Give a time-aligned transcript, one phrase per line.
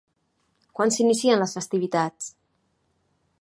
[0.79, 2.31] Quan s'inicien les festivitats?